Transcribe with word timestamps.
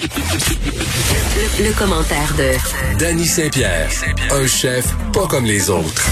Le, 0.00 1.76
commentaire 1.76 2.32
de 2.36 2.98
Danny 3.00 3.26
Saint-Pierre, 3.26 3.90
un 4.30 4.46
chef 4.46 4.94
pas 5.12 5.26
comme 5.26 5.44
les 5.44 5.70
autres. 5.70 6.06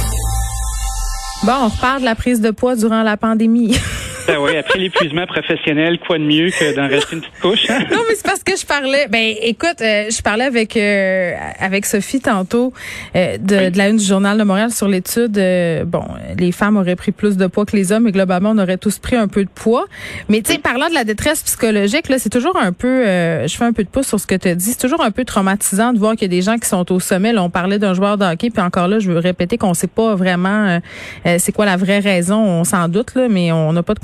Bon, 1.45 1.53
on 1.63 1.69
reparle 1.69 2.01
de 2.01 2.05
la 2.07 2.17
prise 2.17 2.41
de 2.41 2.51
poids 2.51 2.75
durant 2.75 3.03
la 3.03 3.17
pandémie. 3.17 3.79
Ben 4.27 4.39
oui, 4.41 4.57
après 4.57 4.79
l'épuisement 4.79 5.27
professionnel, 5.27 5.99
quoi 6.05 6.19
de 6.19 6.25
mieux 6.25 6.51
que 6.51 6.75
d'en 6.75 6.89
rester 6.89 7.15
une 7.15 7.21
petite 7.21 7.41
couche? 7.41 7.71
Hein? 7.71 7.85
non, 7.91 7.99
mais 8.09 8.17
c'est 8.17 8.27
parce 8.27 8.43
que 8.43 8.57
je 8.57 8.67
parlais. 8.67 9.07
Ben, 9.09 9.35
écoute, 9.41 9.81
euh, 9.81 10.11
je 10.11 10.21
parlais 10.21 10.45
avec 10.45 10.77
euh, 10.77 11.35
avec 11.61 11.87
Sophie 11.87 12.21
tantôt 12.21 12.73
euh, 13.15 13.39
de, 13.39 13.71
de, 13.71 13.79
la 13.79 13.89
une 13.89 13.99
du 13.99 14.05
journal 14.05 14.37
de 14.37 14.43
Montréal 14.43 14.73
sur 14.73 14.89
l'étude. 14.89 15.33
bon, 15.87 16.05
les 16.37 16.51
femmes 16.51 16.77
auraient 16.77 16.97
pris 16.97 17.13
plus 17.13 17.37
de 17.37 17.47
poids 17.47 17.67
que 17.67 17.77
les 17.77 17.93
hommes, 17.93 18.09
et 18.09 18.13
globalement, 18.13 18.51
on 18.51 18.59
aurait 18.59 18.79
tous 18.79 18.99
pris 18.99 19.15
un 19.17 19.29
peu 19.29 19.45
de 19.45 19.51
poids. 19.51 19.87
Mais 20.29 20.43
tu 20.43 20.53
sais, 20.53 20.59
parlant 20.59 20.89
de 20.89 20.95
la 20.95 21.05
détresse 21.05 21.43
psychologique, 21.43 22.09
là, 22.09 22.19
c'est 22.19 22.31
toujours 22.31 22.57
un 22.57 22.73
peu. 22.73 23.05
je 23.05 23.55
fais 23.57 23.65
un 23.65 23.73
peu 23.73 23.85
de 23.85 23.89
pouce 23.89 24.09
sur 24.09 24.19
ce 24.19 24.27
que 24.27 24.35
tu 24.35 24.49
as 24.49 24.55
dit. 24.57 24.73
C'est 24.73 24.81
toujours 24.81 25.03
un 25.03 25.13
peu 25.13 25.25
traumatisant 25.25 25.93
de 25.93 25.99
voir 25.99 26.15
qu'il 26.15 26.23
y 26.23 26.35
a 26.35 26.37
des 26.37 26.43
gens 26.43 26.59
qui 26.59 26.69
sont 26.69 26.91
au 26.93 26.99
sommet. 26.99 27.33
Là, 27.33 27.45
on 27.45 27.51
parlait 27.51 27.79
d'un 27.79 27.95
joueur 27.95 28.19
de 28.19 28.25
hockey, 28.25 28.51
puis 28.51 28.63
encore 28.63 28.89
là, 28.89 28.99
je 28.99 29.11
veux 29.11 29.19
répéter 29.19 29.57
qu'on 29.57 29.75
sait 29.75 29.87
pas 29.87 30.15
vraiment 30.17 30.81
c'est 31.39 31.53
quoi 31.53 31.65
la 31.65 31.77
vraie 31.77 32.01
raison. 32.01 32.39
On 32.39 32.65
s'en 32.65 32.89
doute 32.89 33.15
là, 33.15 33.29
mais 33.29 33.53
on 33.53 33.73
n'a 33.73 33.83
pas 33.83 33.95
de 33.95 34.01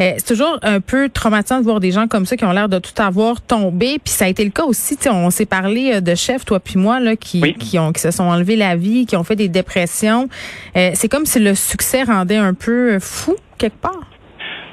Euh, 0.00 0.12
c'est 0.16 0.26
toujours 0.26 0.58
un 0.62 0.80
peu 0.80 1.08
traumatisant 1.08 1.58
de 1.58 1.64
voir 1.64 1.80
des 1.80 1.90
gens 1.90 2.08
comme 2.08 2.26
ça 2.26 2.36
qui 2.36 2.44
ont 2.44 2.52
l'air 2.52 2.68
de 2.68 2.78
tout 2.78 3.00
avoir 3.00 3.40
tombé. 3.40 3.98
Puis 4.02 4.12
ça 4.12 4.26
a 4.26 4.28
été 4.28 4.44
le 4.44 4.50
cas 4.50 4.64
aussi. 4.64 4.96
On 5.10 5.30
s'est 5.30 5.46
parlé 5.46 5.94
euh, 5.94 6.00
de 6.00 6.14
chefs, 6.14 6.44
toi 6.44 6.60
puis 6.60 6.78
moi, 6.78 7.00
là, 7.00 7.16
qui, 7.16 7.54
qui, 7.54 7.78
ont, 7.78 7.92
qui 7.92 8.00
se 8.00 8.10
sont 8.10 8.24
enlevés 8.24 8.56
la 8.56 8.76
vie, 8.76 9.06
qui 9.06 9.16
ont 9.16 9.24
fait 9.24 9.36
des 9.36 9.48
dépressions. 9.48 10.28
Euh, 10.76 10.90
c'est 10.94 11.08
comme 11.08 11.26
si 11.26 11.38
le 11.38 11.54
succès 11.54 12.02
rendait 12.02 12.36
un 12.36 12.54
peu 12.54 12.98
fou 12.98 13.36
quelque 13.58 13.78
part. 13.78 14.13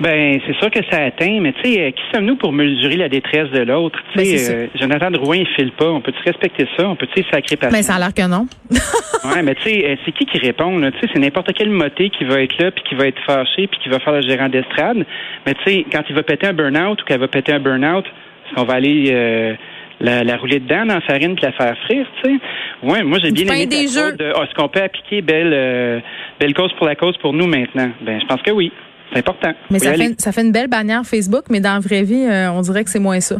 Ben, 0.02 0.42
c'est 0.48 0.56
sûr 0.58 0.72
que 0.72 0.80
ça 0.90 1.04
atteint, 1.04 1.40
mais 1.42 1.54
tu 1.54 1.62
sais, 1.62 1.80
euh, 1.80 1.92
qui 1.92 2.02
sommes-nous 2.12 2.36
pour 2.36 2.52
mesurer 2.52 2.96
la 2.96 3.08
détresse 3.08 3.52
de 3.52 3.60
l'autre? 3.60 4.00
Tu 4.14 4.18
ben, 4.18 4.26
sais, 4.26 4.56
euh, 4.56 4.68
Jonathan 4.74 5.12
Drouin, 5.12 5.38
il 5.38 5.48
file 5.56 5.72
pas. 5.74 5.92
On 5.92 6.02
peut-tu 6.02 6.18
respecter 6.26 6.68
ça? 6.76 6.90
On 6.90 6.96
peut-tu 6.96 7.24
sacrer 7.32 7.56
passer? 7.56 7.72
Mais 7.72 7.84
ça 7.84 7.96
a 7.96 8.00
l'air 8.00 8.12
que 8.12 8.28
non. 8.28 8.48
ouais, 8.72 9.44
mais 9.44 9.54
tu 9.54 9.62
sais, 9.62 9.86
euh, 9.86 9.96
c'est 10.04 10.12
qui 10.12 10.26
qui 10.26 10.40
répond, 10.40 10.80
là? 10.80 10.90
Tu 10.92 11.02
sais, 11.02 11.08
c'est 11.14 11.20
n'importe 11.20 11.54
quel 11.54 11.70
moté 11.70 12.10
qui 12.10 12.24
va 12.24 12.42
être 12.42 12.58
là, 12.58 12.72
puis 12.72 12.84
qui 12.90 12.96
va 12.96 13.06
être 13.06 13.22
fâché, 13.28 13.68
puis 13.68 13.80
qui 13.84 13.90
va 13.90 14.00
faire 14.00 14.14
le 14.14 14.22
gérant 14.24 14.50
d'estrade. 14.50 15.06
Mais 15.46 15.54
tu 15.54 15.64
sais, 15.66 15.86
quand 15.92 16.02
il 16.10 16.16
va 16.16 16.24
péter 16.24 16.48
un 16.48 16.54
burn-out 16.54 17.00
ou 17.00 17.06
qu'elle 17.06 17.20
va 17.20 17.28
péter 17.28 17.54
un 17.54 17.60
burn-out, 17.60 18.06
est-ce 18.06 18.56
qu'on 18.56 18.64
va 18.64 18.74
aller... 18.74 19.56
la, 20.00 20.36
rouler 20.38 20.60
dedans 20.60 20.84
dans 20.88 20.96
la 20.96 21.02
farine 21.02 21.36
puis 21.36 21.46
la 21.46 21.52
faire 21.52 21.78
frire, 21.86 22.08
tu 22.24 22.32
sais? 22.32 22.40
Ouais, 22.82 23.04
moi 23.04 23.20
j'ai 23.22 23.30
bien 23.30 23.54
aimé 23.54 23.68
des 23.68 23.88
jeux. 23.88 24.14
de 24.18 24.26
est-ce 24.26 24.56
qu'on 24.56 24.68
peut 24.68 24.82
appliquer 24.82 25.22
belle 25.22 26.02
belle 26.40 26.56
cause 26.56 26.74
pour 26.74 26.88
la 26.88 26.96
cause 26.96 27.16
pour 27.18 27.34
nous 27.34 27.46
maintenant? 27.46 27.92
Ben 28.02 28.20
je 28.20 28.26
pense 28.26 28.42
que 28.42 28.50
oui. 28.50 28.72
C'est 29.12 29.20
important. 29.20 29.54
Mais 29.70 29.80
ça 29.80 29.94
fait, 29.94 30.16
ça 30.20 30.32
fait, 30.32 30.42
une 30.42 30.52
belle 30.52 30.68
bannière 30.68 31.04
Facebook, 31.06 31.46
mais 31.50 31.60
dans 31.60 31.74
la 31.74 31.80
vraie 31.80 32.04
vie, 32.04 32.26
euh, 32.26 32.52
on 32.52 32.62
dirait 32.62 32.84
que 32.84 32.90
c'est 32.90 33.00
moins 33.00 33.20
ça. 33.20 33.36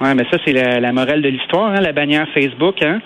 Oui, 0.00 0.08
mais 0.14 0.24
ça, 0.30 0.38
c'est 0.44 0.52
la, 0.52 0.92
morale 0.92 1.22
de 1.22 1.28
l'histoire, 1.28 1.70
hein, 1.70 1.80
la 1.80 1.92
bannière 1.92 2.26
Facebook. 2.32 2.76
Hein. 2.82 3.00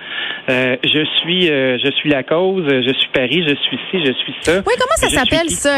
Euh, 0.51 0.77
je 0.83 1.05
suis 1.21 1.49
euh, 1.49 1.79
je 1.83 1.91
suis 1.93 2.11
la 2.11 2.23
cause, 2.23 2.65
je 2.69 2.93
suis 2.93 3.09
Paris, 3.15 3.45
je 3.47 3.55
suis 3.55 3.79
ci, 3.91 4.05
je 4.05 4.13
suis 4.13 4.35
ça. 4.43 4.59
Oui, 4.59 4.75
comment 4.79 4.97
ça 4.97 5.09
s'appelle 5.09 5.49
ça? 5.51 5.71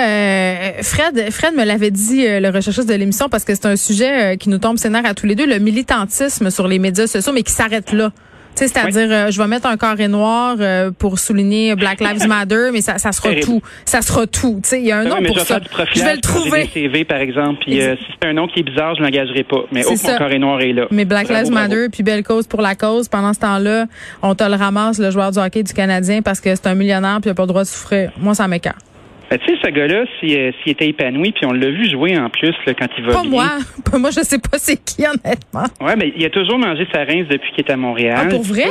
Fred, 0.83 1.31
Fred 1.31 1.55
me 1.55 1.65
l'avait 1.65 1.91
dit, 1.91 2.25
le 2.27 2.48
recherchiste 2.48 2.89
de 2.89 2.95
l'émission, 2.95 3.29
parce 3.29 3.45
que 3.45 3.55
c'est 3.55 3.67
un 3.67 3.77
sujet 3.77 4.37
qui 4.39 4.48
nous 4.48 4.59
tombe 4.59 4.79
scénaire 4.79 5.07
à 5.07 5.15
tous 5.15 5.27
les 5.27 5.35
deux, 5.35 5.47
le 5.47 5.59
militantisme 5.59 6.51
sur 6.51 6.67
les 6.67 6.79
médias 6.79 7.07
sociaux, 7.07 7.33
mais 7.33 7.42
qui 7.42 7.53
s'arrête 7.53 7.92
là 7.92 8.11
c'est-à-dire, 8.55 9.09
euh, 9.11 9.31
je 9.31 9.41
vais 9.41 9.49
mettre 9.49 9.67
un 9.67 9.77
carré 9.77 10.09
noir 10.09 10.57
euh, 10.61 10.91
pour 10.97 11.19
souligner 11.19 11.75
Black 11.75 12.01
Lives 12.01 12.27
Matter, 12.27 12.71
mais 12.73 12.81
ça, 12.81 12.99
ça 12.99 13.13
sera 13.13 13.35
tout. 13.35 13.63
Ça 13.85 14.03
sera 14.03 14.27
tout. 14.27 14.61
Tu 14.63 14.69
sais, 14.69 14.81
il 14.81 14.87
y 14.87 14.93
a 14.93 14.99
un 14.99 15.05
nom 15.05 15.23
pour 15.23 15.41
ça. 15.41 15.61
Je 15.93 16.03
vais 16.03 16.15
le 16.15 16.21
trouver. 16.21 16.69
CV, 16.73 17.05
par 17.05 17.19
exemple. 17.19 17.61
Puis 17.61 17.81
euh, 17.81 17.97
si 17.97 18.05
c'est 18.21 18.29
un 18.29 18.33
nom 18.33 18.47
qui 18.47 18.61
est 18.61 18.63
bizarre, 18.63 18.95
je 18.97 19.03
l'engagerai 19.03 19.45
pas. 19.45 19.65
Mais 19.73 19.85
au 19.85 19.91
mon 19.91 20.19
carré 20.19 20.39
noir 20.39 20.61
est 20.61 20.73
là. 20.73 20.87
Mais 20.91 21.05
Black 21.05 21.29
Lives 21.29 21.51
Matter, 21.51 21.89
puis 21.91 22.03
belle 22.03 22.23
cause 22.23 22.47
pour 22.47 22.63
la 22.63 22.75
cause. 22.75 23.09
Pendant 23.09 23.33
ce 23.33 23.41
temps-là, 23.41 23.87
on 24.23 24.35
te 24.35 24.45
le 24.45 24.57
ramasse, 24.57 24.99
le 24.99 25.11
joueur 25.11 25.31
du 25.31 25.39
hockey 25.39 25.63
du 25.63 25.73
Canadien, 25.73 26.23
parce 26.23 26.41
que 26.41 26.55
c'est 26.55 26.67
un 26.67 26.75
millionnaire 26.75 27.19
puis 27.21 27.29
il 27.29 27.33
a 27.33 27.35
pas 27.35 27.43
le 27.43 27.49
droit 27.49 27.63
de 27.63 27.69
souffrir. 27.69 28.11
Moi, 28.19 28.35
ça 28.35 28.49
m'écarte. 28.49 28.94
Ben, 29.30 29.39
tu 29.39 29.46
sais, 29.46 29.58
ce 29.64 29.70
gars-là, 29.70 30.05
euh, 30.05 30.52
s'il 30.62 30.73
était 30.73 30.89
épanoui, 30.89 31.33
puis 31.33 31.46
on 31.46 31.52
l'a 31.52 31.70
vu 31.70 31.89
jouer 31.89 32.17
en 32.18 32.29
plus 32.29 32.55
là, 32.67 32.74
quand 32.74 32.89
il 32.98 33.05
va 33.05 33.12
Pas 33.14 33.23
moi. 33.23 33.45
Pas 33.90 33.98
moi, 33.98 34.11
je 34.11 34.20
sais 34.20 34.39
pas 34.39 34.58
c'est 34.58 34.77
qui, 34.85 35.07
honnêtement. 35.07 35.64
Ouais, 35.80 35.96
mais 35.96 36.12
il 36.17 36.24
a 36.24 36.30
toujours 36.30 36.58
mangé 36.58 36.86
sa 36.92 37.05
rince 37.05 37.27
depuis 37.29 37.51
qu'il 37.52 37.64
est 37.64 37.70
à 37.70 37.77
Montréal. 37.77 38.18
Ah, 38.23 38.29
pour 38.29 38.42
vrai? 38.42 38.67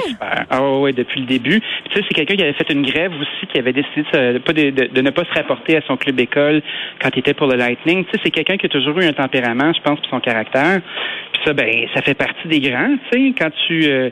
Ah 0.50 0.62
ouais, 0.80 0.94
depuis 0.94 1.22
le 1.22 1.25
début. 1.25 1.59
Tu 1.59 1.96
sais, 1.96 2.06
c'est 2.08 2.13
quelqu'un 2.13 2.36
qui 2.36 2.44
avait 2.44 2.53
fait 2.53 2.72
une 2.72 2.86
grève 2.86 3.12
aussi, 3.19 3.47
qui 3.52 3.58
avait 3.58 3.74
décidé 3.74 4.03
de, 4.03 5.02
ne 5.02 5.09
pas 5.09 5.24
se 5.25 5.34
rapporter 5.34 5.78
à 5.78 5.81
son 5.88 5.97
club 5.97 6.19
école 6.19 6.62
quand 7.02 7.09
il 7.13 7.19
était 7.19 7.34
pour 7.34 7.47
le 7.47 7.56
Lightning. 7.56 8.06
Tu 8.06 8.12
sais, 8.12 8.19
c'est 8.24 8.31
quelqu'un 8.31 8.58
qui 8.58 8.68
a 8.68 8.69
toujours 8.69 9.00
eu 9.00 9.06
un 9.06 9.13
tempérament, 9.13 9.74
je 9.74 9.81
pense, 9.81 10.00
pour 10.00 10.09
son 10.09 10.19
caractère. 10.19 10.81
Puis 11.34 11.42
ça, 11.46 11.53
ben, 11.53 11.88
ça 11.94 12.02
fait 12.02 12.13
partie 12.13 12.47
des 12.47 12.59
grands, 12.59 12.96
tu 13.12 13.19
sais, 13.19 13.34
quand 13.38 13.52
tu... 13.68 13.86
Euh, 13.86 14.09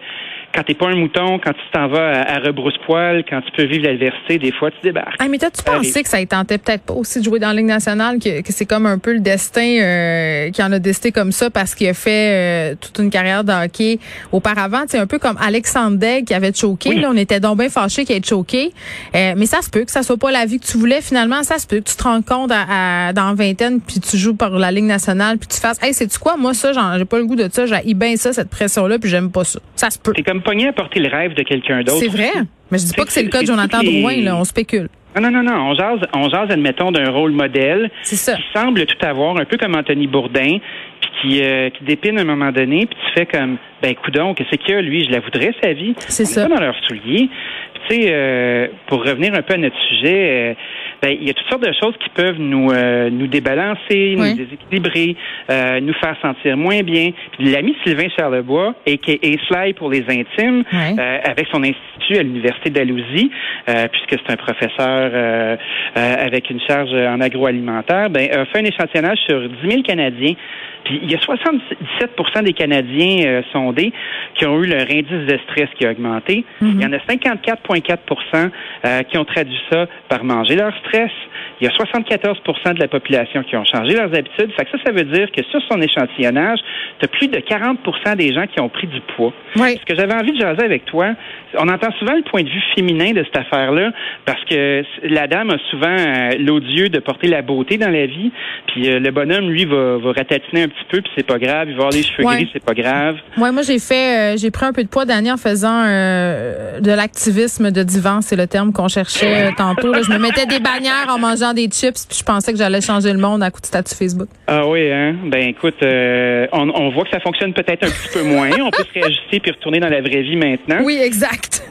quand 0.54 0.64
t'es 0.64 0.74
pas 0.74 0.88
un 0.88 0.96
mouton, 0.96 1.40
quand 1.40 1.54
tu 1.54 1.62
t'en 1.74 1.88
vas 1.88 2.22
à, 2.22 2.40
rebrousse-poil, 2.40 3.24
quand 3.30 3.42
tu 3.42 3.52
peux 3.52 3.64
vivre 3.64 3.86
l'adversité, 3.86 4.38
des 4.38 4.52
fois, 4.52 4.72
tu 4.72 4.78
débarques. 4.84 5.16
Ah, 5.20 5.28
mais 5.30 5.38
toi, 5.38 5.50
tu 5.50 5.64
pensais 5.64 6.04
que 6.04 6.10
ça 6.10 6.24
tentait 6.26 6.58
peut-être 6.58 6.84
pas 6.84 6.94
aussi 6.94 7.20
de 7.20 7.24
jouer 7.24 7.40
dans 7.40 7.48
la 7.48 7.54
Ligue 7.56 7.66
nationale, 7.66 8.20
que, 8.20 8.42
c'est 8.46 8.66
comme 8.66 8.86
un 8.86 8.98
peu 8.98 9.14
le 9.14 9.20
destin 9.20 9.78
euh, 9.82 10.50
qui 10.52 10.62
en 10.62 10.72
a 10.72 10.80
décidé 10.80 11.12
comme 11.12 11.32
ça 11.32 11.50
parce 11.50 11.76
qu'il 11.76 11.88
a 11.88 11.94
fait 11.94 12.72
euh, 12.72 12.76
toute 12.80 13.00
une 13.00 13.10
carrière 13.10 13.44
de 13.44 13.52
hockey 13.52 14.00
auparavant? 14.32 14.84
C'est 14.88 14.98
un 14.98 15.08
peu 15.08 15.20
comme 15.20 15.38
Alexandre 15.40 15.98
Degg 15.98 16.26
qui 16.26 16.34
avait 16.34 16.54
choqué. 16.54 16.96
Là, 16.96 17.10
on 17.12 17.18
était 17.18 17.40
donc 17.40 17.60
bien 17.60 17.70
fâchés 17.70 18.06
qu'il 18.06 18.16
ait 18.16 18.22
choqué. 18.24 18.72
Euh, 19.16 19.34
mais 19.38 19.46
ça 19.46 19.62
se 19.62 19.70
peut 19.70 19.84
que 19.84 19.92
ça 19.92 20.04
soit 20.04 20.18
pas 20.18 20.32
la 20.32 20.46
vie 20.46 20.60
que 20.60 20.66
tu 20.66 20.78
voulais 20.78 21.02
finalement. 21.02 21.44
Ça 21.44 21.60
se 21.60 21.68
peut 21.68 21.80
que 21.80 21.90
tu 21.90 21.96
te 21.96 22.04
rends 22.04 22.22
compte 22.22 22.52
à, 22.52 23.14
dans 23.14 23.34
vingtaine 23.34 23.80
puis 23.80 24.00
tu 24.00 24.18
joues 24.18 24.36
par 24.36 24.52
la 24.52 24.72
Ligue 24.72 24.86
nationale 24.86 25.38
puis 25.38 25.48
tu 25.48 25.60
fasses, 25.60 25.82
hey, 25.82 25.94
c'est-tu 25.94 26.20
quoi? 26.20 26.38
Moi, 26.38 26.54
ça, 26.54 26.72
j'ai 26.98 27.06
pas 27.06 27.18
le 27.18 27.26
goût 27.26 27.36
de 27.36 27.50
ça. 27.52 27.66
J'ai 27.66 27.94
bien 27.94 28.16
ça, 28.16 28.34
cette 28.34 28.50
pression-là 28.50 29.00
puis 29.00 29.10
j'aime 29.10 29.32
pas 29.32 29.44
ça. 29.44 29.60
Ça 29.76 29.90
se 29.90 29.98
peut 29.98 30.14
pogné 30.42 30.68
à 30.68 30.74
porter 30.74 31.00
le 31.00 31.10
rêve 31.10 31.34
de 31.34 31.44
quelqu'un 31.44 31.82
d'autre. 31.82 32.00
C'est 32.00 32.08
vrai? 32.08 32.32
Mais 32.70 32.78
je 32.78 32.86
dis 32.86 32.94
pas 32.94 33.06
que 33.06 33.12
c'est 33.12 33.24
le 33.24 33.30
cas 33.30 33.42
de 33.42 33.48
Jonathan 33.48 33.82
Drouin, 33.84 34.18
là. 34.22 34.38
On 34.38 34.44
spécule. 34.44 34.88
Non, 35.16 35.30
non, 35.30 35.32
non, 35.32 35.44
non. 35.44 35.72
On 35.72 35.76
jase, 35.76 36.00
on 36.14 36.30
jase 36.30 36.52
admettons, 36.52 36.92
d'un 36.92 37.10
rôle 37.12 37.32
modèle. 37.32 37.92
C'est 38.02 38.16
ça. 38.16 38.36
Qui 38.36 38.44
semble 38.54 38.86
tout 38.86 39.06
avoir, 39.06 39.38
un 39.38 39.46
peu 39.46 39.58
comme 39.58 39.76
Anthony 39.76 40.08
Bourdin, 40.08 40.60
puis 41.02 41.10
qui, 41.22 41.44
euh, 41.44 41.70
qui 41.70 41.84
dépine 41.84 42.18
à 42.18 42.22
un 42.22 42.26
moment 42.26 42.52
donné, 42.52 42.86
puis 42.86 42.98
tu 43.06 43.20
fais 43.20 43.26
comme, 43.26 43.58
ben, 43.82 43.94
coudon, 43.96 44.34
qu'est-ce 44.34 44.56
qu'il 44.56 44.74
a, 44.74 44.82
lui? 44.82 45.06
Je 45.06 45.12
la 45.12 45.20
voudrais, 45.20 45.54
sa 45.62 45.74
vie. 45.74 45.94
C'est 46.08 46.26
ça. 46.26 46.48
Pas 46.48 46.56
dans 46.56 46.62
leur 46.62 46.76
souliers. 46.88 47.30
Puis, 47.74 47.98
tu 47.98 48.04
sais, 48.04 48.10
euh, 48.12 48.68
pour 48.88 49.04
revenir 49.04 49.34
un 49.34 49.42
peu 49.42 49.56
à 49.56 49.58
notre 49.58 49.80
sujet, 49.90 50.52
euh, 50.52 50.54
ben, 51.02 51.18
il 51.20 51.28
y 51.28 51.30
a 51.30 51.34
toutes 51.34 51.50
sortes 51.50 51.66
de 51.66 51.74
choses 51.74 51.96
qui 52.00 52.10
peuvent 52.10 52.40
nous 52.40 52.72
euh, 52.72 53.10
nous 53.10 53.28
débalancer, 53.28 54.16
nous 54.18 54.36
déséquilibrer, 54.36 55.16
euh, 55.50 55.80
nous 55.80 55.94
faire 55.94 56.16
sentir 56.22 56.56
moins 56.58 56.84
bien. 56.84 57.12
l'ami 57.40 57.76
Sylvain 57.84 58.08
Charlebois, 58.16 58.76
et 58.86 58.98
qui 58.98 59.20
est 59.22 59.40
Sly 59.48 59.74
pour 59.74 59.90
les 59.90 60.04
intimes, 60.10 60.64
euh, 60.74 61.20
avec 61.24 61.48
son 61.52 61.64
institut 61.64 62.18
à 62.18 62.24
l'université 62.24 62.70
d'Alousie, 62.70 63.32
puisque 63.66 64.22
c'est 64.22 64.34
un 64.34 64.38
professeur 64.38 65.48
avec 65.96 66.50
une 66.50 66.60
charge 66.62 66.94
en 66.94 67.20
agroalimentaire, 67.20 68.10
ben, 68.10 68.30
a 68.32 68.46
fait 68.46 68.60
un 68.60 68.66
échantillonnage 68.66 69.20
sur 69.28 69.40
10 69.42 69.70
000 69.70 69.82
Canadiens 69.84 70.36
puis 70.84 71.00
il 71.04 71.12
y 71.12 71.16
a 71.16 71.20
77 71.20 72.44
des 72.44 72.54
Canadiens 72.54 73.26
euh, 73.26 73.42
sondés 73.52 73.92
qui 74.36 74.46
ont 74.46 74.62
eu 74.62 74.68
leur 74.68 74.82
indice 74.90 75.28
de 75.28 75.40
stress 75.50 75.70
qui 75.78 75.86
a 75.86 75.92
augmenté. 75.92 76.44
Mhm. 76.62 76.72
Il 76.76 76.82
y 76.82 76.86
en 76.86 76.94
a 76.94 76.98
54,4 76.98 78.52
euh, 78.86 79.04
qui 79.04 79.18
ont 79.18 79.26
traduit 79.26 79.60
ça 79.72 79.88
par 80.10 80.24
manger 80.24 80.56
leur 80.56 80.76
stress. 80.78 80.91
Il 80.94 81.66
y 81.66 81.68
a 81.68 81.72
74 81.72 82.40
de 82.74 82.80
la 82.80 82.88
population 82.88 83.44
qui 83.44 83.56
ont 83.56 83.66
changé 83.66 83.94
leurs 83.94 84.14
habitudes. 84.16 84.52
Fait 84.58 84.66
que 84.66 84.72
ça, 84.72 84.78
ça 84.86 84.92
veut 84.92 85.04
dire 85.04 85.32
que 85.32 85.44
sur 85.46 85.62
son 85.70 85.82
échantillonnage, 85.82 86.60
tu 87.00 87.06
as 87.06 87.08
plus 87.08 87.28
de 87.28 87.38
40% 87.38 88.16
des 88.16 88.34
gens 88.34 88.48
qui 88.48 88.60
ont 88.60 88.70
pris 88.70 88.88
du 88.88 89.02
poids. 89.16 89.34
Ce 89.56 89.86
que 89.86 89.96
j'avais 89.96 90.14
envie 90.14 90.32
de 90.32 90.40
jaser 90.40 90.64
avec 90.64 90.86
toi, 90.86 91.14
on 91.58 91.68
entend 91.68 91.92
souvent 92.00 92.16
le 92.16 92.24
point 92.24 92.44
de 92.44 92.50
vue 92.50 92.62
féminin 92.76 93.12
de 93.12 93.24
cette 93.24 93.38
affaire-là, 93.38 93.92
parce 94.26 94.44
que 94.46 94.84
la 95.04 95.28
dame 95.28 95.52
a 95.52 95.58
souvent 95.70 95.96
euh, 95.98 96.32
l'odieux 96.40 96.90
de 96.90 97.00
porter 97.00 97.28
la 97.28 97.42
beauté 97.42 97.78
dans 97.78 97.90
la 97.90 98.06
vie, 98.06 98.32
puis 98.68 98.90
euh, 98.90 99.00
le 99.00 99.12
bonhomme, 99.12 99.50
lui, 99.50 99.66
va, 99.66 99.98
va 99.98 100.12
ratatiner 100.14 100.64
un 100.64 100.68
petit 100.68 100.86
peu, 100.90 101.02
puis 101.02 101.12
c'est 101.18 101.26
pas 101.26 101.38
grave, 101.38 101.68
il 101.70 101.74
va 101.74 101.88
avoir 101.88 101.92
les 101.92 102.04
cheveux 102.04 102.24
gris, 102.24 102.50
c'est 102.54 102.64
pas 102.64 102.74
grave. 102.74 103.18
Ouais, 103.38 103.52
moi 103.52 103.62
j'ai 103.62 103.80
fait, 103.80 104.34
euh, 104.34 104.38
j'ai 104.38 104.52
pris 104.52 104.66
un 104.66 104.74
peu 104.74 104.84
de 104.84 104.90
poids 104.90 105.06
d'année 105.06 105.32
en 105.32 105.38
faisant 105.38 105.84
de 105.84 106.92
l'activisme 106.92 107.72
de 107.72 107.84
divan, 107.84 108.22
c'est 108.22 108.36
le 108.36 108.48
terme 108.48 108.72
qu'on 108.74 108.88
cherchait 108.88 109.52
tantôt. 109.58 109.94
Je 109.94 110.12
me 110.12 110.18
mettais 110.18 110.46
des 110.46 110.60
en 110.90 111.20
mangeant 111.20 111.54
des 111.54 111.68
chips, 111.68 112.06
puis 112.08 112.18
je 112.20 112.24
pensais 112.24 112.52
que 112.52 112.58
j'allais 112.58 112.82
changer 112.82 113.12
le 113.12 113.20
monde 113.20 113.44
à 113.44 113.52
coup 113.52 113.62
de 113.62 113.66
statut 113.66 113.96
Facebook. 113.96 114.30
Ah 114.48 114.68
oui, 114.68 114.92
hein? 114.92 115.16
Ben 115.26 115.50
écoute, 115.50 115.82
euh, 115.84 116.48
on, 116.52 116.90
voit 116.92 117.04
que 117.04 117.12
ça 117.12 117.20
fonctionne 117.20 117.54
peut-être 117.54 117.84
un 117.84 117.90
petit 117.90 118.10
peu 118.14 118.24
moins. 118.24 118.50
On 118.62 118.72
peut 118.72 118.84
se 118.84 118.94
réajuster 118.94 119.40
puis 119.40 119.52
retourner 119.52 119.80
dans 119.80 119.90
la 119.90 120.02
vraie 120.02 120.22
vie 120.22 120.36
maintenant. 120.36 120.80
Oui, 120.84 121.00
exact. 121.02 121.64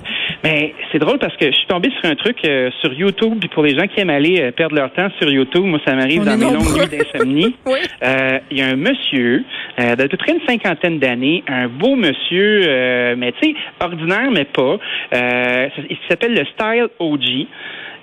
Mais 0.44 0.74
c'est 0.90 0.98
drôle 0.98 1.18
parce 1.18 1.36
que 1.36 1.46
je 1.46 1.56
suis 1.56 1.66
tombé 1.66 1.90
sur 2.00 2.10
un 2.10 2.14
truc 2.14 2.38
euh, 2.44 2.70
sur 2.80 2.92
YouTube, 2.92 3.34
puis 3.40 3.48
pour 3.48 3.62
les 3.62 3.78
gens 3.78 3.86
qui 3.86 4.00
aiment 4.00 4.10
aller 4.10 4.40
euh, 4.40 4.52
perdre 4.52 4.74
leur 4.74 4.92
temps 4.92 5.08
sur 5.18 5.30
YouTube, 5.30 5.64
moi 5.64 5.78
ça 5.86 5.94
m'arrive 5.94 6.24
dans 6.24 6.36
mes 6.36 6.44
longues 6.44 6.76
nuits 6.76 6.98
d'insomnie. 6.98 7.54
Il 8.50 8.58
y 8.58 8.62
a 8.62 8.66
un 8.66 8.76
monsieur 8.76 9.44
d'à 9.78 10.08
peu 10.08 10.16
près 10.16 10.32
une 10.32 10.46
cinquantaine 10.46 10.98
d'années, 10.98 11.42
un 11.46 11.68
beau 11.68 11.94
monsieur, 11.96 13.14
mais 13.16 13.32
tu 13.40 13.50
sais, 13.50 13.54
ordinaire 13.80 14.30
mais 14.30 14.44
pas. 14.44 14.78
il 15.12 15.98
s'appelle 16.08 16.34
le 16.34 16.44
Style 16.44 16.88
OG. 16.98 17.46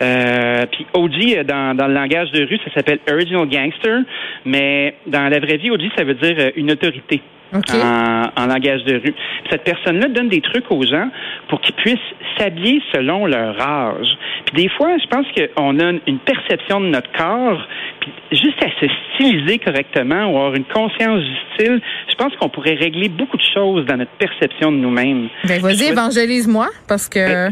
Euh, 0.02 0.66
puis 0.72 0.86
OG, 0.94 1.46
dans, 1.46 1.76
dans 1.76 1.88
le 1.88 1.94
langage 1.94 2.32
de 2.32 2.46
rue, 2.46 2.58
ça 2.66 2.74
s'appelle 2.74 3.00
Original 3.12 3.48
Gangster, 3.48 4.02
mais 4.46 4.96
dans 5.08 5.28
la 5.30 5.40
vraie 5.40 5.58
vie, 5.58 5.72
OG, 5.72 5.82
ça 5.98 6.04
veut 6.04 6.14
dire 6.14 6.36
euh, 6.38 6.52
une 6.56 6.72
autorité. 6.72 7.22
En, 7.54 8.46
langage 8.48 8.84
de 8.84 8.96
rue. 8.96 9.14
Cette 9.50 9.64
personne-là 9.64 10.08
donne 10.10 10.30
des 10.30 10.42
trucs 10.42 10.70
aux 10.72 10.84
gens 10.84 11.10
pour 11.50 11.62
qu'ils 11.62 11.76
puissent 11.76 11.98
s'habiller 12.38 12.82
selon 12.94 13.26
leur 13.26 13.60
âge. 13.62 14.08
Puis 14.46 14.64
des 14.64 14.70
fois, 14.70 14.98
je 14.98 15.08
pense 15.08 15.26
qu'on 15.36 15.80
a 15.80 15.92
une 16.08 16.20
perception 16.20 16.82
de 16.82 16.88
notre 16.88 17.12
corps, 17.12 17.66
puis 18.00 18.12
juste 18.32 18.64
à 18.64 18.70
se 18.80 18.92
styliser 19.14 19.60
correctement 19.60 20.26
ou 20.26 20.38
avoir 20.38 20.56
une 20.56 20.66
conscience 20.66 21.22
du 21.22 21.36
style, 21.54 21.82
je 22.10 22.16
pense 22.16 22.36
qu'on 22.36 22.50
pourrait 22.50 22.76
régler 22.76 23.10
beaucoup 23.10 23.38
de 23.38 23.46
choses 23.54 23.86
dans 23.86 23.98
notre 23.98 24.12
perception 24.12 24.72
de 24.72 24.78
nous-mêmes. 24.78 25.30
Ben, 25.46 25.62
vas-y, 25.62 25.86
évangélise-moi, 25.86 26.68
parce 26.88 27.10
que... 27.10 27.50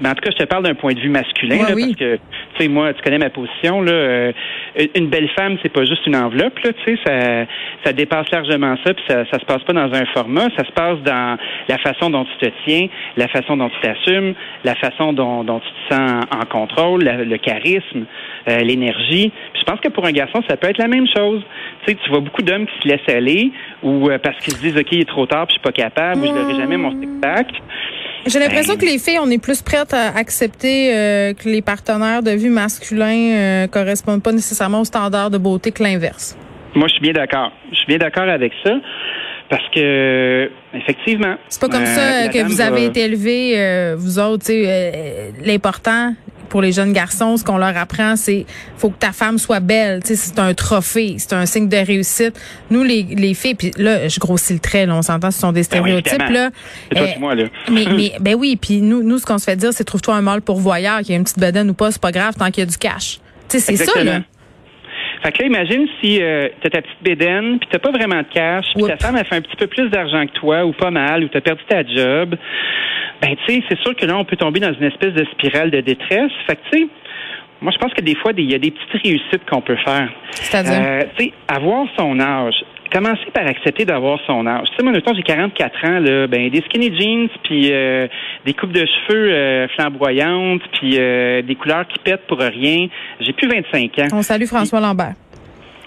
Ben, 0.00 0.12
en 0.12 0.14
tout 0.14 0.22
cas, 0.22 0.30
je 0.30 0.42
te 0.42 0.44
parle 0.44 0.64
d'un 0.64 0.74
point 0.74 0.94
de 0.94 1.00
vue 1.00 1.10
masculin, 1.10 1.58
là, 1.58 1.74
parce 1.74 1.96
que, 1.96 2.18
tu 2.60 2.66
sais, 2.66 2.70
moi, 2.70 2.92
tu 2.92 3.02
connais 3.02 3.18
ma 3.18 3.30
position, 3.30 3.80
là. 3.80 3.92
Euh, 3.92 4.32
une 4.94 5.08
belle 5.08 5.28
femme, 5.30 5.56
c'est 5.62 5.72
pas 5.72 5.84
juste 5.84 6.06
une 6.06 6.16
enveloppe, 6.16 6.58
là, 6.60 6.72
tu 6.72 6.96
sais, 6.96 7.00
ça, 7.04 7.46
ça 7.84 7.92
dépasse 7.92 8.30
largement 8.30 8.76
ça, 8.84 8.94
puis 8.94 9.04
ça, 9.08 9.24
ça 9.30 9.38
se 9.38 9.44
passe 9.44 9.62
pas 9.64 9.72
dans 9.72 9.92
un 9.92 10.04
format, 10.14 10.48
ça 10.56 10.64
se 10.64 10.72
passe 10.72 10.98
dans 11.00 11.36
la 11.68 11.78
façon 11.78 12.10
dont 12.10 12.24
tu 12.24 12.46
te 12.46 12.52
tiens, 12.66 12.86
la 13.16 13.28
façon 13.28 13.56
dont 13.56 13.68
tu 13.68 13.80
t'assumes, 13.80 14.34
la 14.64 14.74
façon 14.74 15.12
dont, 15.12 15.44
dont 15.44 15.60
tu 15.60 15.68
te 15.68 15.94
sens 15.94 16.24
en 16.30 16.44
contrôle, 16.46 17.02
le 17.02 17.36
charisme, 17.38 18.04
euh, 18.48 18.58
l'énergie. 18.58 19.32
je 19.58 19.64
pense 19.64 19.80
que 19.80 19.88
pour 19.88 20.06
un 20.06 20.12
garçon, 20.12 20.42
ça 20.48 20.56
peut 20.56 20.68
être 20.68 20.78
la 20.78 20.88
même 20.88 21.06
chose. 21.14 21.42
Tu 21.84 21.92
sais, 21.92 21.98
tu 22.02 22.10
vois 22.10 22.20
beaucoup 22.20 22.42
d'hommes 22.42 22.66
qui 22.66 22.78
se 22.82 22.88
laissent 22.88 23.14
aller, 23.14 23.50
ou 23.82 24.08
euh, 24.08 24.18
parce 24.18 24.36
qu'ils 24.38 24.54
se 24.54 24.60
disent, 24.60 24.76
ok, 24.76 24.88
il 24.92 25.00
est 25.00 25.08
trop 25.08 25.26
tard, 25.26 25.46
puis 25.46 25.56
je 25.56 25.60
suis 25.60 25.72
pas 25.72 25.72
capable, 25.72 26.22
ou 26.22 26.26
je 26.26 26.32
n'aurai 26.32 26.54
jamais 26.54 26.76
mon 26.76 26.92
spectacle. 26.92 27.60
J'ai 28.26 28.38
l'impression 28.38 28.76
que 28.76 28.84
les 28.84 28.98
filles, 28.98 29.18
on 29.20 29.30
est 29.30 29.42
plus 29.42 29.62
prêtes 29.62 29.94
à 29.94 30.16
accepter 30.16 30.94
euh, 30.94 31.34
que 31.34 31.48
les 31.48 31.62
partenaires 31.62 32.22
de 32.22 32.32
vue 32.32 32.50
masculins 32.50 33.32
euh, 33.32 33.66
correspondent 33.66 34.22
pas 34.22 34.32
nécessairement 34.32 34.80
aux 34.80 34.84
standards 34.84 35.30
de 35.30 35.38
beauté 35.38 35.72
que 35.72 35.82
l'inverse. 35.82 36.36
Moi, 36.74 36.86
je 36.88 36.92
suis 36.94 37.02
bien 37.02 37.12
d'accord. 37.12 37.50
Je 37.70 37.76
suis 37.76 37.86
bien 37.86 37.98
d'accord 37.98 38.28
avec 38.28 38.52
ça. 38.64 38.74
Parce 39.48 39.64
que 39.74 40.48
effectivement. 40.74 41.34
C'est 41.48 41.60
pas 41.60 41.68
comme 41.68 41.86
ça 41.86 42.28
que 42.28 42.44
vous 42.44 42.60
avez 42.60 42.84
été 42.84 43.00
élevé, 43.00 43.94
vous 43.96 44.20
autres. 44.20 44.46
L'important, 45.44 46.14
pour 46.50 46.60
les 46.60 46.72
jeunes 46.72 46.92
garçons, 46.92 47.38
ce 47.38 47.44
qu'on 47.44 47.56
leur 47.56 47.76
apprend, 47.76 48.16
c'est 48.16 48.44
faut 48.76 48.90
que 48.90 48.98
ta 48.98 49.12
femme 49.12 49.38
soit 49.38 49.60
belle. 49.60 50.00
C'est 50.04 50.38
un 50.38 50.52
trophée, 50.52 51.14
c'est 51.18 51.32
un 51.32 51.46
signe 51.46 51.68
de 51.68 51.76
réussite. 51.76 52.38
Nous, 52.70 52.82
les, 52.82 53.02
les 53.04 53.32
filles, 53.32 53.54
puis 53.54 53.72
là, 53.78 54.08
je 54.08 54.20
grossis 54.20 54.52
le 54.52 54.58
trait, 54.58 54.84
là, 54.84 54.96
on 54.96 55.02
s'entend, 55.02 55.30
ce 55.30 55.40
sont 55.40 55.52
des 55.52 55.60
ben 55.60 55.64
stéréotypes. 55.64 56.18
là. 56.18 56.50
Toi, 56.90 57.00
euh, 57.00 57.06
moi, 57.18 57.34
là. 57.34 57.44
mais, 57.70 57.86
mais 57.96 58.12
ben 58.20 58.34
oui, 58.34 58.58
puis 58.60 58.82
nous, 58.82 59.02
nous, 59.02 59.18
ce 59.18 59.24
qu'on 59.24 59.38
se 59.38 59.44
fait 59.44 59.56
dire, 59.56 59.72
c'est 59.72 59.84
trouve-toi 59.84 60.16
un 60.16 60.22
mâle 60.22 60.42
pourvoyeur, 60.42 61.00
qui 61.00 61.12
a 61.12 61.16
une 61.16 61.24
petite 61.24 61.38
bedaine 61.38 61.70
ou 61.70 61.74
pas, 61.74 61.90
c'est 61.90 62.02
pas 62.02 62.12
grave 62.12 62.34
tant 62.36 62.50
qu'il 62.50 62.58
y 62.58 62.66
a 62.66 62.66
du 62.66 62.76
cash. 62.76 63.20
C'est 63.48 63.76
ça, 63.76 64.04
là. 64.04 64.20
Fait 65.22 65.32
que 65.32 65.42
là, 65.42 65.46
imagine 65.48 65.86
si 66.00 66.22
euh, 66.22 66.48
tu 66.60 66.66
as 66.66 66.70
ta 66.70 66.82
petite 66.82 67.02
bédaine, 67.02 67.58
puis 67.58 67.68
t'as 67.70 67.78
pas 67.78 67.90
vraiment 67.90 68.18
de 68.18 68.26
cash, 68.32 68.66
puis 68.74 68.84
ta 68.84 68.96
femme 68.96 69.16
a 69.16 69.24
fait 69.24 69.36
un 69.36 69.42
petit 69.42 69.56
peu 69.56 69.66
plus 69.66 69.88
d'argent 69.90 70.26
que 70.26 70.32
toi, 70.32 70.64
ou 70.64 70.72
pas 70.72 70.90
mal, 70.90 71.24
ou 71.24 71.28
t'as 71.28 71.40
perdu 71.40 71.62
ta 71.68 71.82
job 71.84 72.36
ben 73.20 73.36
tu 73.46 73.54
sais, 73.54 73.62
c'est 73.68 73.78
sûr 73.80 73.94
que 73.94 74.06
là, 74.06 74.16
on 74.16 74.24
peut 74.24 74.36
tomber 74.36 74.60
dans 74.60 74.72
une 74.72 74.84
espèce 74.84 75.12
de 75.12 75.24
spirale 75.32 75.70
de 75.70 75.80
détresse. 75.80 76.32
Fait 76.46 76.56
que 76.56 76.60
tu 76.70 76.78
sais, 76.78 76.88
moi, 77.60 77.72
je 77.72 77.78
pense 77.78 77.92
que 77.92 78.00
des 78.00 78.14
fois, 78.14 78.32
il 78.36 78.50
y 78.50 78.54
a 78.54 78.58
des 78.58 78.70
petites 78.70 79.02
réussites 79.02 79.44
qu'on 79.50 79.60
peut 79.60 79.76
faire. 79.84 80.08
C'est-à-dire? 80.30 80.72
Euh, 80.74 81.02
tu 81.18 81.26
sais, 81.26 81.32
avoir 81.46 81.86
son 81.98 82.18
âge. 82.18 82.64
Commencer 82.92 83.30
par 83.32 83.46
accepter 83.46 83.84
d'avoir 83.84 84.18
son 84.26 84.46
âge. 84.46 84.66
Tu 84.70 84.76
sais, 84.76 84.82
moi, 84.82 85.00
temps, 85.00 85.14
j'ai 85.14 85.22
44 85.22 85.84
ans, 85.84 86.00
là, 86.00 86.26
ben, 86.26 86.50
des 86.50 86.60
skinny 86.62 86.90
jeans, 86.98 87.28
puis 87.44 87.72
euh, 87.72 88.08
des 88.44 88.52
coupes 88.52 88.72
de 88.72 88.84
cheveux 88.84 89.32
euh, 89.32 89.68
flamboyantes, 89.68 90.62
puis 90.72 90.96
euh, 90.98 91.40
des 91.42 91.54
couleurs 91.54 91.86
qui 91.86 91.98
pètent 92.00 92.26
pour 92.26 92.38
rien. 92.38 92.88
J'ai 93.20 93.32
plus 93.32 93.48
25 93.48 93.98
ans. 94.00 94.08
On 94.12 94.22
salue 94.22 94.46
François 94.46 94.80
Lambert. 94.80 95.14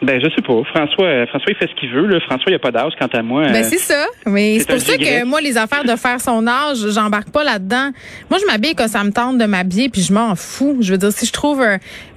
Ben, 0.04 0.22
je 0.22 0.30
sais 0.36 0.42
pas. 0.42 0.62
François, 0.74 1.06
euh, 1.06 1.26
François, 1.28 1.52
il 1.52 1.56
fait 1.56 1.70
ce 1.70 1.80
qu'il 1.80 1.90
veut. 1.90 2.08
Là. 2.08 2.20
François, 2.22 2.52
il 2.52 2.56
a 2.56 2.60
pas 2.60 2.72
d'âge, 2.72 2.94
quant 3.00 3.08
à 3.08 3.22
moi. 3.22 3.44
Ben, 3.50 3.64
c'est 3.64 3.78
ça. 3.78 4.06
Mais 4.26 4.60
c'est 4.60 4.68
pour 4.68 4.80
ça 4.80 4.98
que 4.98 5.26
moi, 5.26 5.42
les 5.42 5.58
affaires 5.58 5.84
de 5.84 5.96
faire 5.96 6.20
son 6.20 6.46
âge, 6.48 6.78
j'embarque 6.94 7.32
pas 7.32 7.44
là-dedans. 7.44 7.92
Moi, 8.30 8.40
je 8.42 8.46
m'habille 8.52 8.76
quand 8.76 8.88
ça 8.88 9.04
me 9.04 9.12
tente 9.12 9.38
de 9.38 9.46
m'habiller, 9.46 9.90
puis 9.90 10.02
je 10.02 10.14
m'en 10.14 10.36
fous. 10.36 10.78
Je 10.82 10.92
veux 10.92 10.98
dire, 10.98 11.12
si 11.12 11.26
je 11.26 11.32
trouve 11.32 11.64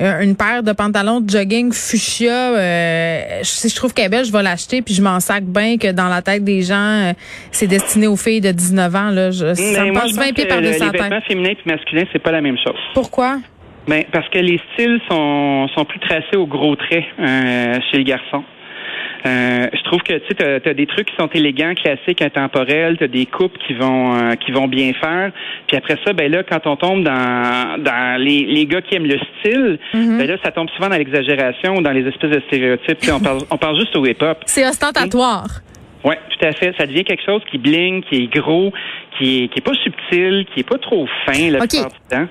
une 0.01 0.37
paire 0.37 0.63
de 0.63 0.73
pantalons 0.73 1.21
de 1.21 1.31
jogging 1.31 1.73
fuchsia, 1.73 2.57
euh, 2.57 3.41
si 3.43 3.69
je 3.69 3.75
trouve 3.75 3.95
qu'elle 3.95 4.07
est 4.07 4.09
belle, 4.09 4.25
je 4.25 4.33
vais 4.33 4.43
l'acheter, 4.43 4.83
puis 4.83 4.95
je 4.95 5.03
m'en 5.03 5.21
sac 5.21 5.45
bien 5.45 5.79
que 5.79 5.93
dans 5.93 6.09
la 6.09 6.23
tête 6.23 6.45
des 6.45 6.63
gens, 6.63 6.75
euh, 6.77 7.13
c'est 7.51 7.67
destiné 7.67 8.07
aux 8.07 8.17
filles 8.17 8.41
de 8.41 8.53
19 8.53 8.95
ans. 8.95 9.11
Là. 9.11 9.31
Je, 9.31 9.55
ça 9.55 9.85
me 9.85 9.93
passe 9.93 10.13
20 10.13 10.33
pieds 10.33 10.47
par-dessus 10.47 10.81
la 10.81 10.91
tête. 10.91 10.93
Les 10.93 11.01
vêtements 11.01 11.21
féminins 11.27 11.51
et 11.51 11.71
masculins, 11.71 12.05
c'est 12.13 12.23
pas 12.23 12.33
la 12.33 12.41
même 12.41 12.57
chose. 12.59 12.79
Pourquoi? 12.95 13.39
Ben, 13.87 14.05
parce 14.13 14.29
que 14.29 14.39
les 14.39 14.61
styles 14.73 15.01
sont, 15.09 15.69
sont 15.77 15.85
plus 15.85 16.01
tracés 16.01 16.37
au 16.37 16.47
gros 16.47 16.75
trait 16.77 17.07
chez 17.19 17.99
les 17.99 18.05
garçons. 18.05 18.45
Euh, 19.27 19.67
je 19.73 19.83
trouve 19.83 20.03
que 20.03 20.13
tu 20.19 20.69
as, 20.69 20.75
des 20.75 20.87
trucs 20.87 21.09
qui 21.09 21.17
sont 21.19 21.29
élégants, 21.29 21.75
classiques, 21.75 22.23
intemporels, 22.23 22.97
tu 22.99 23.05
as 23.05 23.09
des 23.09 23.27
coupes 23.27 23.57
qui 23.67 23.75
vont 23.75 24.15
euh, 24.15 24.35
qui 24.35 24.53
vont 24.53 24.69
bien 24.69 24.93
faire. 24.93 25.33
Puis 25.67 25.77
après 25.77 25.97
ça, 26.05 26.13
ben 26.13 26.31
là, 26.31 26.43
quand 26.43 26.67
on 26.67 26.77
tombe 26.77 27.03
dans, 27.03 27.83
dans 27.83 28.21
les, 28.21 28.45
les 28.45 28.67
gars 28.67 28.83
qui 28.83 28.95
aiment 28.95 29.07
le 29.07 29.19
style, 29.19 29.79
mm-hmm. 29.95 30.19
ben 30.19 30.27
là, 30.29 30.37
ça 30.45 30.53
tombe 30.53 30.69
souvent 30.71 30.89
dans 30.89 30.97
l'exagération 30.97 31.77
ou 31.77 31.83
dans 31.83 31.93
les 31.93 32.07
espèces 32.07 32.31
de 32.31 32.43
stéréotypes. 32.47 32.99
on 33.13 33.21
parle 33.21 33.39
on 33.51 33.57
parle 33.57 33.79
juste 33.81 33.97
au 33.97 34.07
hip-hop. 34.07 34.39
C'est 34.47 34.67
ostentatoire. 34.67 35.47
Oui, 36.07 36.15
tout 36.31 36.47
à 36.47 36.53
fait. 36.53 36.73
Ça 36.79 36.87
devient 36.87 37.03
quelque 37.03 37.25
chose 37.25 37.43
qui 37.51 37.59
bling, 37.59 38.03
qui 38.05 38.23
est 38.23 38.33
gros, 38.33 38.73
qui 39.19 39.43
est, 39.43 39.49
qui 39.49 39.59
est 39.59 39.63
pas 39.63 39.75
subtil, 39.75 40.47
qui 40.55 40.61
est 40.61 40.69
pas 40.69 40.79
trop 40.79 41.07
fin 41.27 41.51
là, 41.51 41.59
okay. 41.63 41.83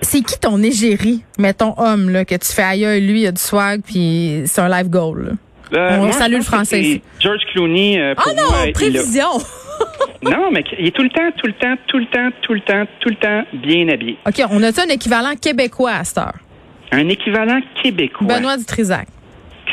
C'est 0.01 0.21
qui 0.21 0.39
ton 0.39 0.63
égérie, 0.63 1.23
mettons 1.37 1.73
homme, 1.77 2.09
là, 2.09 2.23
que 2.23 2.35
tu 2.35 2.53
fais 2.53 2.63
ailleurs, 2.63 2.97
lui, 3.01 3.21
il 3.21 3.27
a 3.27 3.33
du 3.33 3.41
swag, 3.41 3.81
puis 3.85 4.43
c'est 4.45 4.61
un 4.61 4.69
life 4.69 4.89
goal. 4.89 5.25
Là? 5.25 5.31
Euh, 5.73 5.97
On 5.99 6.11
salue 6.13 6.35
le 6.35 6.41
français. 6.41 7.01
George 7.19 7.41
Clooney. 7.51 7.99
Euh, 7.99 8.13
oh 8.25 8.31
non, 8.37 8.71
prévision. 8.71 9.27
non, 10.21 10.51
mais 10.51 10.63
il 10.79 10.87
est 10.87 10.95
tout 10.95 11.03
le 11.03 11.09
temps, 11.09 11.29
tout 11.35 11.47
le 11.47 11.53
temps, 11.53 11.75
tout 11.87 11.97
le 11.97 12.05
temps, 12.05 12.29
tout 12.41 12.53
le 12.53 12.61
temps, 12.61 12.85
tout 13.01 13.09
le 13.09 13.15
temps 13.15 13.43
bien 13.53 13.89
habillé. 13.89 14.17
OK, 14.25 14.41
on 14.51 14.63
a 14.63 14.67
un 14.67 14.89
équivalent 14.89 15.35
québécois 15.35 15.95
à 15.99 16.03
cette 16.05 16.19
heure? 16.19 16.35
Un 16.91 17.09
équivalent 17.09 17.59
québécois. 17.83 18.27
Benoît 18.27 18.55
Dutrisac. 18.55 19.07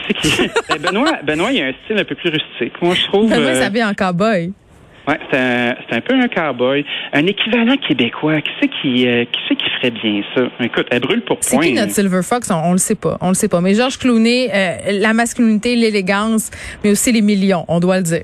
Ben, 0.68 0.78
Benoît, 0.78 1.18
Benoît, 1.22 1.52
il 1.52 1.62
a 1.62 1.66
un 1.66 1.72
style 1.84 1.98
un 1.98 2.04
peu 2.04 2.14
plus 2.14 2.30
rustique. 2.30 2.80
Moi, 2.80 2.94
je 2.94 3.04
trouve. 3.04 3.30
Benoît 3.30 3.50
euh... 3.50 3.60
s'habille 3.60 3.84
en 3.84 3.94
cowboy. 3.94 4.52
Oui, 5.08 5.14
c'est 5.30 5.38
un, 5.38 5.74
un, 5.90 6.00
peu 6.00 6.14
un 6.14 6.28
cowboy. 6.28 6.84
Un 7.12 7.26
équivalent 7.26 7.76
québécois. 7.76 8.40
Qui 8.40 8.50
c'est 8.60 8.68
qui, 8.68 9.06
euh, 9.08 9.24
qui, 9.24 9.56
qui 9.56 9.70
ferait 9.78 9.90
bien 9.90 10.22
ça? 10.34 10.42
Écoute, 10.60 10.86
elle 10.90 11.00
brûle 11.00 11.22
pour 11.22 11.38
point. 11.38 11.60
C'est 11.60 11.68
qui 11.68 11.72
notre 11.72 11.92
Silver 11.92 12.22
Fox? 12.22 12.50
On, 12.50 12.54
on, 12.54 12.72
le 12.72 12.78
sait 12.78 12.94
pas. 12.94 13.18
On 13.20 13.28
le 13.28 13.34
sait 13.34 13.48
pas. 13.48 13.60
Mais 13.60 13.74
Georges 13.74 13.98
Clooney, 13.98 14.50
euh, 14.54 14.76
la 14.92 15.12
masculinité, 15.12 15.74
l'élégance, 15.74 16.50
mais 16.84 16.92
aussi 16.92 17.10
les 17.10 17.22
millions, 17.22 17.64
on 17.68 17.80
doit 17.80 17.96
le 17.96 18.04
dire. 18.04 18.22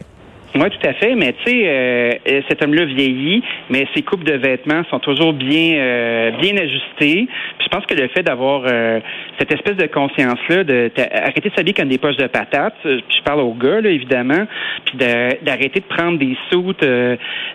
Oui, 0.55 0.71
tout 0.71 0.89
à 0.89 0.95
fait. 0.95 1.15
Mais 1.15 1.35
tu 1.45 1.51
sais, 1.51 1.63
euh, 1.67 2.41
cet 2.49 2.63
homme-là 2.63 2.85
vieillit, 2.87 3.43
mais 3.69 3.87
ses 3.95 4.03
coupes 4.03 4.25
de 4.25 4.35
vêtements 4.35 4.83
sont 4.91 4.99
toujours 4.99 5.33
bien 5.33 5.75
euh, 5.77 6.31
bien 6.41 6.57
ajustées. 6.57 7.29
Puis 7.59 7.67
je 7.67 7.69
pense 7.69 7.85
que 7.85 7.95
le 7.95 8.09
fait 8.09 8.23
d'avoir 8.23 8.63
euh, 8.67 9.01
cette 9.39 9.53
espèce 9.53 9.77
de 9.77 9.87
conscience-là, 9.87 10.65
de 10.65 10.91
arrêter 11.13 11.51
de 11.51 11.55
s'habiller 11.55 11.75
comme 11.75 11.89
des 11.89 11.99
poches 11.99 12.17
de 12.17 12.27
patates, 12.27 12.77
puis 12.83 13.03
je 13.19 13.23
parle 13.23 13.41
aux 13.41 13.55
gars, 13.55 13.81
là, 13.81 13.91
évidemment, 13.91 14.47
puis 14.87 14.97
d'arrêter 14.97 15.81
de, 15.81 15.85
prendre 15.85 16.19
des 16.19 16.37
soutes 16.51 16.85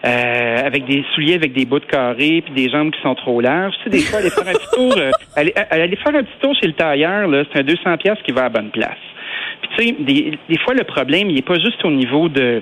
avec 0.04 0.86
des 0.86 1.04
souliers 1.14 1.36
avec 1.36 1.54
des 1.54 1.66
bouts 1.66 1.80
de 1.80 1.86
carré, 1.86 2.44
puis 2.46 2.54
des 2.54 2.70
jambes 2.70 2.92
qui 2.92 3.02
sont 3.02 3.16
trop 3.16 3.42
larges. 3.42 3.76
Tu 3.84 3.84
sais, 3.84 3.90
des 3.90 4.04
fois, 4.04 4.20
aller 4.20 4.30
faire 4.30 4.48
un 4.48 4.54
petit 4.54 4.76
tour, 4.76 4.96
aller, 5.36 5.54
aller 5.70 5.96
faire 5.96 6.16
un 6.16 6.24
petit 6.24 6.40
tour 6.42 6.56
chez 6.56 6.68
le 6.68 6.74
tailleur, 6.74 7.28
là, 7.28 7.44
c'est 7.52 7.60
un 7.60 7.64
200 7.64 7.98
pièces 7.98 8.20
qui 8.24 8.32
va 8.32 8.42
à 8.42 8.44
la 8.46 8.50
bonne 8.50 8.70
place. 8.70 8.98
Puis 9.64 9.72
tu 9.78 9.84
sais, 9.84 9.96
des, 10.04 10.40
des, 10.50 10.58
fois 10.60 10.74
le 10.74 10.84
problème, 10.84 11.30
il 11.30 11.38
est 11.38 11.48
pas 11.48 11.60
juste 11.60 11.84
au 11.84 11.92
niveau 11.92 12.30
de 12.30 12.62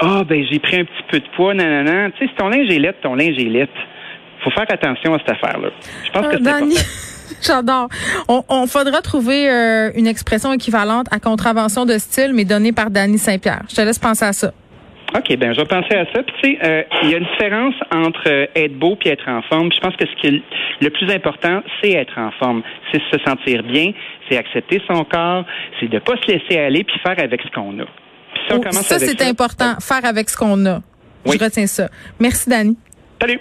ah 0.00 0.18
oh, 0.20 0.24
ben 0.24 0.44
j'ai 0.50 0.58
pris 0.58 0.76
un 0.76 0.84
petit 0.84 1.02
peu 1.08 1.18
de 1.18 1.26
poids, 1.36 1.54
nanana. 1.54 2.10
Tu 2.12 2.18
sais, 2.18 2.30
si 2.30 2.36
ton 2.36 2.48
linge 2.48 2.68
est 2.70 2.78
lettre, 2.78 2.98
ton 3.02 3.14
linge 3.14 3.38
est 3.38 3.48
lettre. 3.48 3.72
Faut 4.42 4.50
faire 4.50 4.66
attention 4.68 5.14
à 5.14 5.18
cette 5.18 5.30
affaire-là. 5.30 5.70
Je 6.04 6.10
pense 6.10 6.26
que 6.28 6.36
c'est 6.42 7.14
J'adore. 7.42 7.88
On, 8.28 8.42
on, 8.48 8.66
faudra 8.66 9.00
trouver 9.00 9.50
euh, 9.50 9.90
une 9.94 10.06
expression 10.06 10.52
équivalente 10.52 11.06
à 11.10 11.18
contravention 11.18 11.86
de 11.86 11.96
style, 11.98 12.32
mais 12.34 12.44
donnée 12.44 12.72
par 12.72 12.90
Danny 12.90 13.18
Saint-Pierre. 13.18 13.62
Je 13.68 13.76
te 13.76 13.80
laisse 13.80 13.98
penser 13.98 14.24
à 14.24 14.32
ça. 14.32 14.52
OK, 15.16 15.36
ben 15.36 15.52
je 15.52 15.60
vais 15.60 15.66
penser 15.66 15.94
à 15.94 16.04
ça. 16.12 16.22
Puis 16.22 16.34
tu 16.42 16.50
sais, 16.50 16.58
euh, 16.64 16.82
il 17.02 17.10
y 17.10 17.14
a 17.14 17.18
une 17.18 17.24
différence 17.24 17.74
entre 17.92 18.28
euh, 18.28 18.46
être 18.56 18.76
beau 18.76 18.96
puis 18.96 19.10
être 19.10 19.28
en 19.28 19.42
forme. 19.42 19.70
je 19.72 19.78
pense 19.78 19.94
que 19.96 20.06
ce 20.06 20.20
qui 20.20 20.26
est 20.26 20.42
le 20.80 20.90
plus 20.90 21.08
important, 21.12 21.62
c'est 21.80 21.92
être 21.92 22.18
en 22.18 22.32
forme, 22.32 22.62
c'est 22.90 23.00
se 23.12 23.18
sentir 23.24 23.62
bien, 23.62 23.92
c'est 24.28 24.36
accepter 24.36 24.82
son 24.88 25.04
corps, 25.04 25.44
c'est 25.78 25.88
de 25.88 26.00
pas 26.00 26.16
se 26.16 26.32
laisser 26.32 26.58
aller 26.58 26.82
puis 26.82 26.98
faire 26.98 27.18
avec 27.18 27.42
ce 27.42 27.50
qu'on 27.50 27.78
a. 27.80 28.72
ça, 28.72 28.98
c'est 28.98 29.22
important, 29.22 29.76
faire 29.80 30.04
avec 30.04 30.28
ce 30.28 30.36
qu'on 30.36 30.66
a. 30.66 30.80
Je 31.24 31.42
retiens 31.42 31.66
ça. 31.66 31.88
Merci, 32.18 32.50
Dani. 32.50 32.76
Salut. 33.20 33.40